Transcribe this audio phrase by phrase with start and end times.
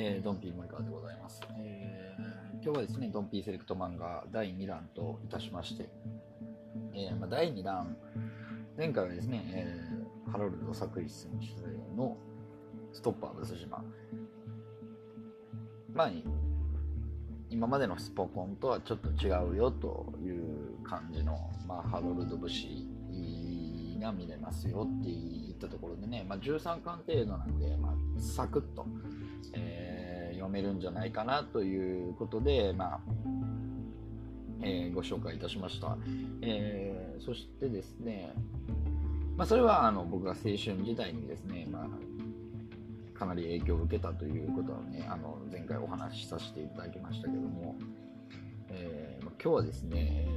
[0.00, 5.88] えー、ドンピー森川でございます、えー、今日はですね、ドンピーセレクト漫画第2弾といたしまして、
[6.94, 7.96] えーまあ、第2弾、
[8.76, 12.16] 前回はですね、えー、ハロルド・サクリス選手の
[12.92, 13.82] ストッパーブス島。
[15.92, 16.10] まあ、
[17.50, 22.86] 今までのスポコンとはちょっと違うよという感じの、まあ、ハロルド節
[23.98, 28.86] が見れますよって言ったところでね、まあ、13巻程度なんで、まあ、サクッと、
[29.54, 33.00] えー、読めるんじゃないかなということで、まあ
[34.62, 35.96] えー、ご紹介いたしました、
[36.42, 38.32] えー、そしてですね、
[39.36, 47.76] まあ、それはあの僕が青春時代にですね、まあ、かなり影響を受けたということはねあの前回お話しさせていただきましたけども、
[48.70, 50.28] えー、今日はですね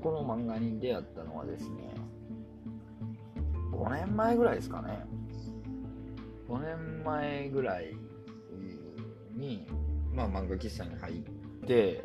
[0.00, 1.94] この漫画に出会ったのはですね
[3.82, 5.04] 5年前ぐらいですかね。
[6.48, 7.96] 5年前ぐらい
[9.34, 9.66] に、
[10.12, 12.04] まあ、漫画喫茶に入って、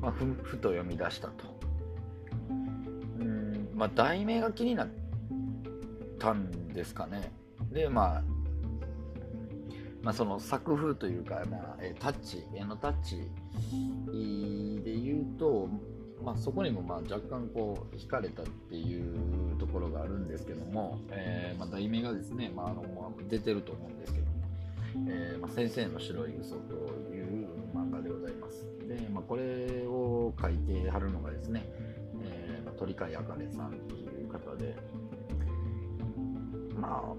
[0.00, 1.58] まあ、ふふと読み出したと。
[3.18, 4.88] うんまあ題名が気になっ
[6.18, 7.32] たんですかね。
[7.72, 8.22] でまあ
[10.02, 13.16] まあ、その作風というか、まあ、タッチ絵のタッチ
[14.82, 15.66] で言うと、
[16.22, 24.32] まあ、そこにもまあ若干こう惹かれたっていうところがあるんですけども、えー、まあ題名がですね、まあ、あの出てると思うんですけども、
[25.10, 26.74] えーまあ、先生の白い嘘と
[27.12, 28.66] いう漫画でございます。
[28.88, 31.64] で、まあ、これを書いてはるのがですね、
[32.22, 34.76] えーまあ、鳥飼あかねさんっていう方で
[36.78, 37.14] ま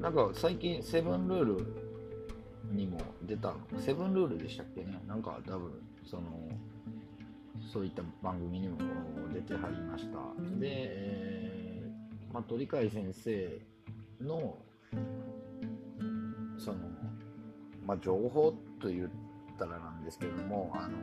[0.00, 1.74] あなんか最近セブンルール
[2.72, 5.02] にも出たセブンルールでしたっけね？
[5.06, 5.70] なんか多分
[6.04, 6.22] その
[7.72, 8.76] そういった番組にも
[9.32, 10.18] 出てはりました。
[10.60, 13.58] で、えー、まあ、鳥飼先生
[14.20, 14.58] の、
[16.58, 16.78] その、
[17.86, 19.08] まあ、情報と言っ
[19.58, 20.98] たらなんですけども、あの、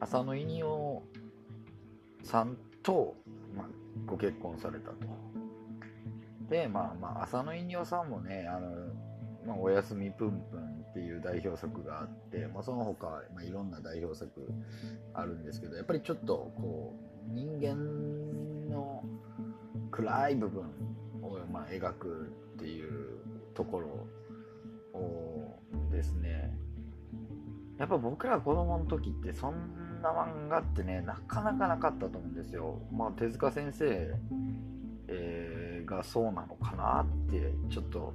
[0.00, 1.04] 浅野稲夫
[2.24, 3.14] さんと、
[3.56, 3.66] まあ、
[4.04, 4.96] ご結婚されたと。
[6.50, 8.68] で、まあまあ、浅野稲夫さんもね、あの、
[9.46, 14.30] まあ、おやすみぷんぷんっていう代表作があって、まあ、その他、まあ、いろんな代表作
[15.14, 16.94] あるんですけどやっぱりちょっとこ
[17.30, 19.02] う人間の
[19.90, 20.64] 暗い部分
[21.22, 23.18] を、ま、描くっていう
[23.54, 25.58] ところを
[25.90, 26.54] ですね
[27.78, 32.82] やっぱ僕ら子供の時ってそんな漫画ってねなかなかなかったと思うんですよ。
[32.92, 34.14] まあ、手塚先生、
[35.08, 38.12] えー、がそうなのかなってちょっと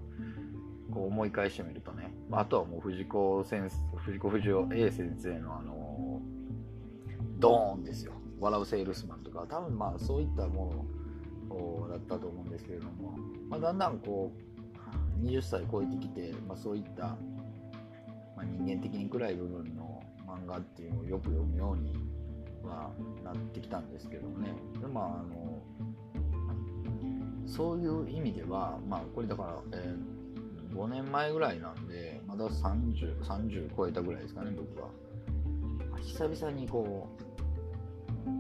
[0.92, 6.22] こう思い返してみるとね、あとはもう藤子先生、藤子不二雄 A 先生のあの
[7.40, 8.14] ドーンですよ。
[8.40, 10.88] 笑うセールスマンとか、多分まあそういったも
[11.50, 13.16] のだったと思うんですけれども、
[13.50, 14.31] まあ、だんだんこ
[15.24, 17.18] う、20歳超えてきて、まあ、そういった、ま
[18.38, 21.96] あ、人間的に暗い部分の漫画っていうのをよく読むように
[22.64, 22.92] は
[23.24, 24.54] なってきたんですけどね。
[24.80, 25.62] でまああの
[27.48, 30.17] そういう意味では、まあ、これだから、えー
[30.78, 34.90] 5年前ぐらいなんで、まだ30、30超えたぐらいですかね、僕は。
[36.02, 37.08] 久々にこ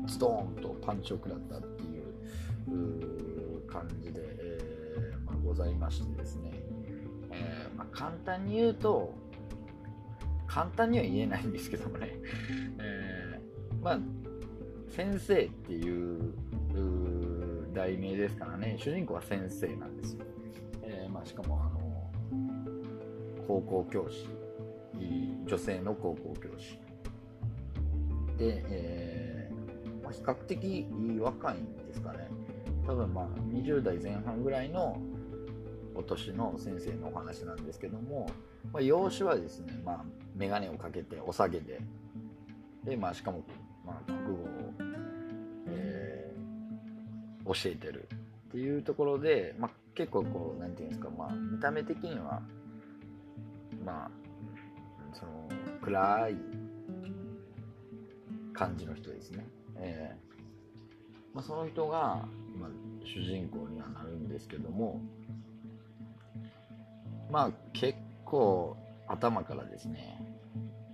[0.05, 6.51] う、ズドーンとパンチを食らったっていう感じで、えー、まあ、ございましてですね、
[7.31, 9.13] えー、まあ、簡単に言うと、
[10.45, 12.13] 簡単には言えないんですけどもね、
[12.79, 13.99] えー、まあ、
[14.89, 16.33] 先生っていう
[17.73, 20.25] 題名ですからね、主人公は先生なんですよ。
[20.83, 21.76] えー、まあ、しかもあの
[23.47, 24.27] 高校教師。
[25.45, 26.79] 女性の高校教師。
[28.37, 30.87] で、えーまあ、比較的
[31.19, 32.29] 若いんですかね。
[32.85, 34.97] 多分まあ20代前半ぐらいの
[35.95, 38.29] お年の先生のお話なんですけども、
[38.71, 41.81] まあ、養子はですね、まあ、眼鏡をかけてお下げで。
[42.83, 43.43] で、まあ、しかも、
[43.85, 44.47] まあ、国語を、
[45.67, 48.07] えー、教えてる
[48.47, 52.41] っていうところで、まあ、結構こう何て言うんですか、まあ、見た目的には
[53.87, 54.11] まあ
[55.13, 55.49] その
[55.81, 56.35] 暗い
[58.53, 59.47] 感じの人ですね、
[59.77, 60.27] えー
[61.33, 62.25] まあ、その人が、
[62.59, 62.69] まあ、
[63.05, 64.99] 主人公にはなるんですけども
[67.31, 68.75] まあ結構
[69.07, 70.19] 頭からですね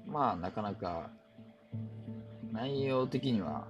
[0.05, 1.09] まあなかなか
[2.51, 3.65] 内容的には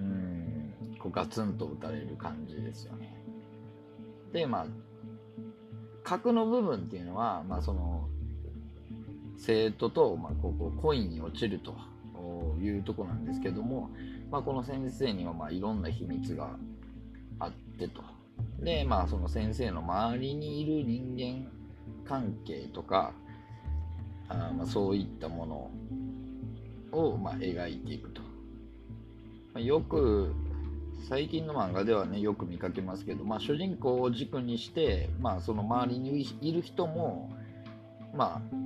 [0.00, 3.14] うんこうガツンと打たれる感じですよね。
[4.32, 4.66] でまあ
[6.06, 8.08] 核の部分っていうのは、まあ、その
[9.36, 11.74] 生徒と、まあ、ここコインに落ちると
[12.62, 13.90] いうとこなんですけども、
[14.30, 16.50] まあ、この先生にはまあいろんな秘密が
[17.40, 18.04] あってと。
[18.60, 21.50] でまあその先生の周りにいる人間
[22.04, 23.12] 関係とか
[24.28, 25.70] あまあそういったも
[26.92, 28.28] のを、まあ、描いていくと、ま
[29.56, 30.32] あ、よく
[31.08, 37.32] 最近の漫画ではねよく見かけますけど、まあ、主人公を軸にして、まあ、その周りにいる人も
[38.14, 38.56] まあ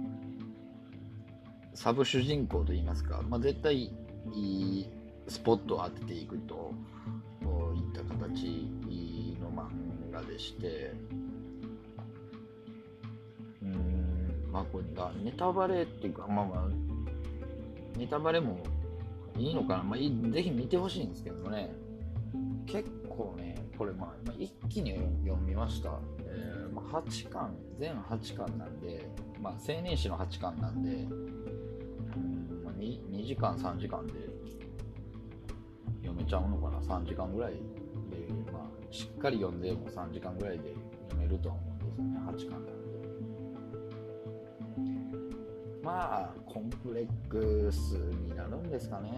[1.74, 3.92] サブ主人公といいますか、まあ、絶対
[4.32, 4.86] いい
[5.28, 6.72] スポットを当てていくと
[7.74, 8.68] いった形
[9.40, 9.68] の漫
[10.12, 10.92] 画でして
[13.62, 16.68] うんまあこれだネタバレっていうかまあまあ
[17.96, 18.58] ネタバレも
[19.38, 21.74] いいのかな、まあ、ぜひ見てほしいんですけどね。
[22.66, 24.92] 結構ねこれまあ一気に
[25.24, 29.08] 読みました、えーまあ、8巻全8巻なんで
[29.40, 34.12] まあ青年誌の8巻なんでうん、まあ、2, 2時間3時間で
[36.02, 37.58] 読めちゃうのかな？3時間ぐらいで、
[38.52, 40.74] まあ、しっかり読んでも3時間ぐらいで
[41.08, 42.70] 読めるとは思うんですよね8巻なんで。
[45.82, 49.10] まあコンプレックスになるんですかね。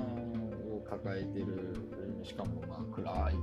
[0.71, 1.75] を抱えてる
[2.25, 3.35] しかもまあ暗い。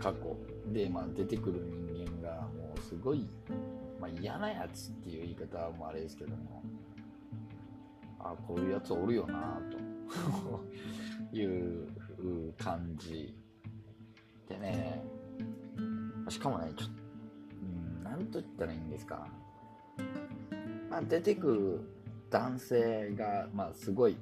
[0.00, 0.36] 過去。
[0.72, 3.26] で、まあ、出てくる人間がもうすごい、
[4.00, 6.62] まあ、嫌なやつっていう言い方もあれですけども。
[8.18, 9.78] あこういうやつおるよなと。
[11.36, 11.88] いう
[12.58, 13.34] 感じ。
[14.48, 15.02] でね。
[16.28, 17.02] しかもねちょっと
[18.04, 19.26] 何と言ったらいいんですか、
[20.90, 21.80] まあ、出てくる
[22.30, 24.16] 男性が、まあ、すごい、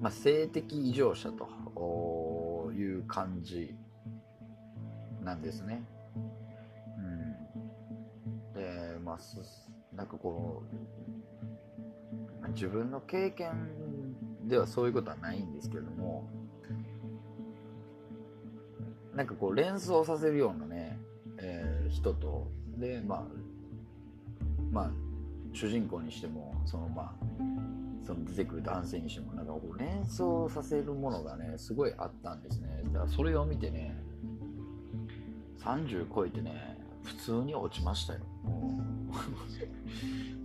[0.00, 3.74] まあ、性的異常者という感じ
[5.22, 5.82] なんですね。
[6.98, 9.18] うん、でまあ
[9.96, 10.62] なんかこ
[12.42, 13.52] う自分の経験
[14.46, 16.28] ではそういうことはないんですけども
[19.14, 20.98] なんかこう連想させるようなね、
[21.38, 23.24] えー、人とでまあ
[24.70, 24.90] まあ
[25.52, 27.14] 主人公にしてもそのまあ
[28.06, 32.82] その出てくる男性にしてもなんかこう連想させるものがねすごいあったんですね。
[32.92, 33.96] だからそれを見てね
[35.60, 38.20] 30超えてね普通に落ちましたよ。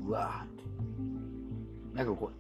[0.08, 0.64] うわーって。
[1.94, 2.34] なんかこう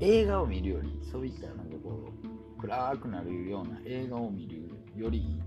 [0.00, 2.10] 映画を見るよりそういったなんかこ
[2.58, 5.40] う暗くなるような映画を見るより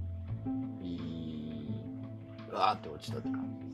[2.50, 3.65] うわーって落ちたって感じ。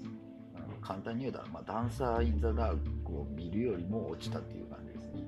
[0.81, 5.23] 簡単に言うたら、まあ、ダンサー・イン・ザ・ダークを見るよりも落ちたっていう感じですね。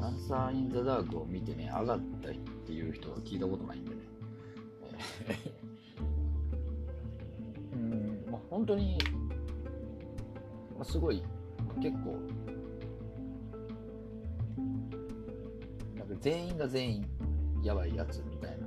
[0.00, 2.32] ダンサー・イン・ザ・ダークを見てね、上がったっ
[2.66, 3.96] ていう人は聞いたことないんでね。
[7.72, 8.98] うん、まあ、本当に、
[10.76, 11.22] まあ、すごい、
[11.82, 12.18] 結構、
[15.96, 17.06] なんか全員が全員、
[17.62, 18.66] やばいやつみたいな、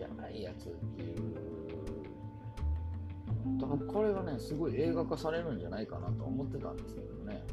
[0.00, 1.55] やばいやつっていう
[3.60, 7.44] 多分これがねすごい映画化されるんじゃないかなと思ってたんですけどね。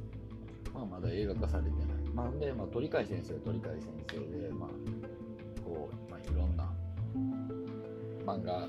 [0.74, 1.78] まあまだ映画化されてない。
[2.13, 3.81] まあで、まあ、鳥飼先生鳥飼先
[4.12, 4.69] 生でまあ
[5.63, 6.72] こう、まあ、いろんな
[8.25, 8.68] 漫画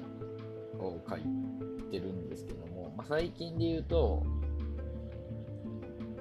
[0.78, 4.22] を描いてるんですけども、まあ、最近で言うと、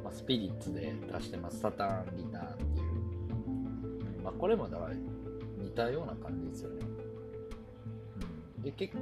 [0.03, 2.83] まあ、スピリッツで出してますサターンリターンってい
[4.19, 4.93] う、まあ、これもだから
[5.57, 6.85] 似たような感じですよね、
[8.57, 8.95] うん、で結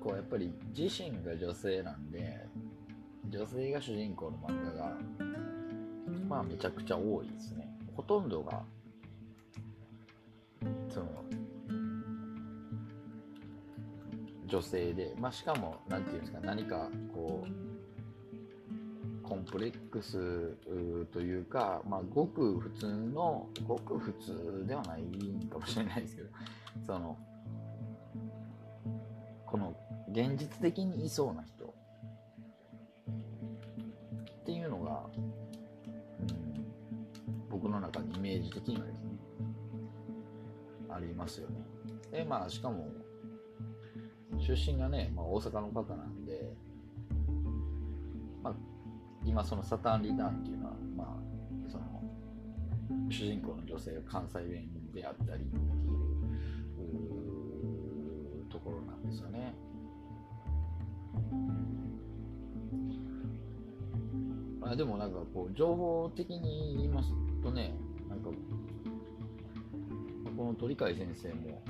[0.00, 2.46] 構やっぱり自身が女性なんで
[3.28, 4.96] 女性が主人公の漫画が
[6.28, 7.68] まあめちゃくちゃ多いですね。
[7.94, 8.62] ほとんどが
[10.88, 11.06] その
[14.46, 20.56] 女性で、まあ、しかも何て言うんですか何かこうコンプレックス
[21.12, 25.02] というか、まあ、ごく普通のごく普通ではない
[25.48, 26.28] かもしれないですけど
[26.84, 27.16] その
[30.12, 31.74] 現実的にいそうな人
[34.40, 36.64] っていうのが、うん、
[37.48, 39.10] 僕の中にイメージ的にはですね
[40.88, 41.56] ありますよね
[42.10, 42.88] でまあしかも
[44.38, 46.52] 出身がね、まあ、大阪の方なんで、
[48.42, 48.54] まあ、
[49.24, 52.02] 今そのサターンリターっていうのは、まあ、その
[53.10, 55.58] 主人公の女性が関西弁であったりってい
[58.40, 59.54] うところなんですよね。
[64.62, 67.10] あでもなんかこう情報的に言います
[67.42, 67.74] とね
[68.08, 68.30] なんか
[70.36, 71.62] この鳥飼先生も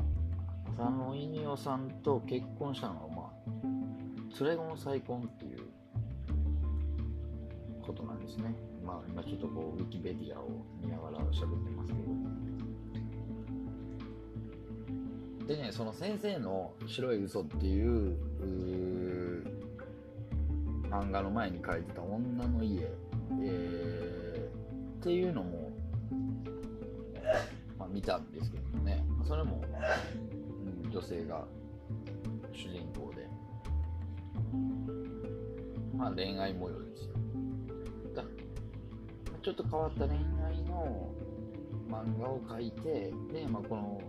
[0.77, 5.61] 佐野稲代さんと結婚したのはまあ連れ子の再婚っていう
[7.83, 8.55] ことなんですね。
[8.85, 10.49] まあ今ちょっとこうウィキペディアを
[10.81, 12.50] 見ながら喋ってますけど。
[15.51, 18.17] でねその先生の「白い嘘っていう
[20.89, 22.87] 漫画の前に書いてた「女の家」
[23.43, 25.73] えー、っていうのも、
[27.77, 29.05] まあ、見たんですけどね。
[29.27, 29.61] それも、
[30.85, 31.45] うん、女性が
[32.53, 33.27] 主人公で。
[35.97, 37.15] まあ恋愛模様ですよ。
[38.15, 38.23] だ
[39.43, 40.17] ちょっと変わった恋
[40.47, 41.11] 愛の
[41.89, 44.01] 漫画を描いてで、まあ、この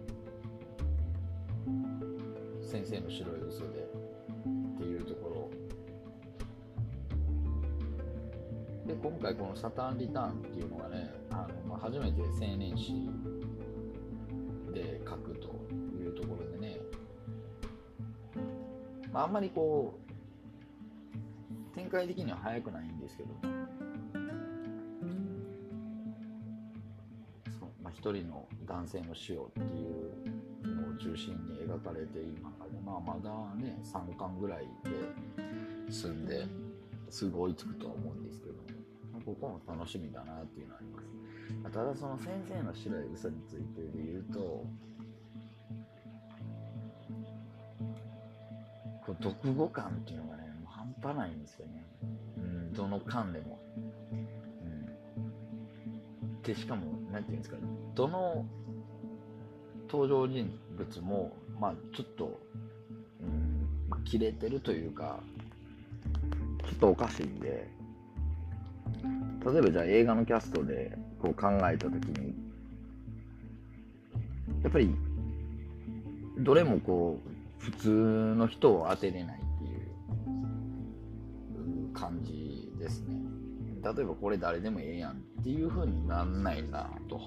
[2.61, 5.49] 先生の白い嘘でっていうところ。
[8.85, 12.93] で今回この「サタン・リターン」っていうのがねあの、まあ、初めて青年誌
[14.73, 15.47] で書くと
[15.97, 16.77] いうところでね、
[19.11, 19.99] まあ、あんまりこ
[21.71, 23.29] う展開的には早くないんですけど。
[27.83, 30.40] まあ、一人の男性の死をっていう
[31.01, 34.67] 中心に描かれている中で、まあ、まだね3巻ぐらい
[35.87, 36.45] で済んで
[37.09, 38.71] すぐ追いつくとは思うんですけども。
[39.25, 41.01] ここも楽しみだなっていうのはありま
[41.69, 41.73] す。
[41.73, 44.39] ただその先生の白い嘘についてで言うと
[49.05, 51.85] こう読後感っていうのがねもう半端ないんですよね。
[52.37, 53.59] うんどの巻でも。
[54.11, 54.15] う
[56.25, 56.41] ん。
[56.41, 57.57] でしかも何て言うんですか
[57.93, 58.45] どの
[59.89, 62.39] 登場人物もまあちょっと
[63.21, 65.19] うん切れてるというか
[66.63, 67.67] ちょっとおかしいんで
[69.45, 72.33] 例えばじゃあ映画のキャストでこう考えた時に
[74.63, 74.95] やっぱり
[76.39, 77.19] どれもこ
[77.59, 79.75] う普通の人を当てれないってい
[81.89, 83.15] う感じですね。
[83.83, 87.19] 例えばこれ誰でもええやんっていう風になんないなと。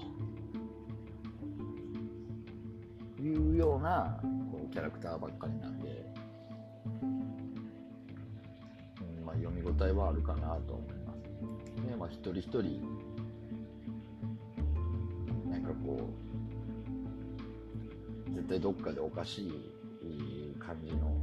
[3.27, 4.19] いうような
[4.51, 6.05] こうキャラクターばっかりなんで、
[6.85, 6.89] う
[9.21, 11.15] んまあ、読み応えはあるかなと思います。
[11.81, 12.81] ね、まあ、一人一人、
[15.49, 16.09] なんかこ
[18.29, 19.73] う、絶対どっかでおかしい
[20.59, 21.17] 感じの、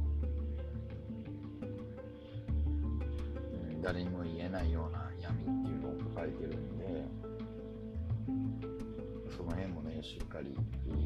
[3.71, 7.05] うん、誰にも言えないような闇っていうのを抱えてるんで、
[9.37, 10.61] その辺もね、しっかり、ま
[10.95, 10.97] あ、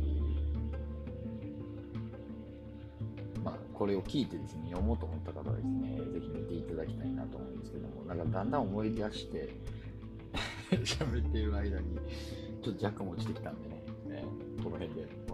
[3.77, 9.49] これを聞いてですね、読もうと思った方はですね、是非見ていただきたいなと思うんですけども、なんかだんだん思い出して
[10.83, 11.95] 喋っている間に、
[12.63, 14.23] ちょっと若干落ちてきたんでね、ね
[14.63, 15.26] この辺で。